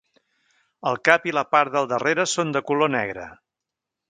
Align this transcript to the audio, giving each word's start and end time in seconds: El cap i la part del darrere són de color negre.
El 0.91 0.97
cap 1.09 1.27
i 1.31 1.35
la 1.39 1.43
part 1.51 1.75
del 1.75 1.91
darrere 1.93 2.27
són 2.35 2.55
de 2.57 2.63
color 2.71 2.93
negre. 2.97 3.29